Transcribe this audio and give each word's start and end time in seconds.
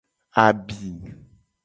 Abi. 0.45 0.79